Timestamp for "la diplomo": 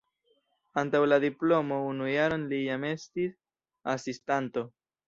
1.09-1.79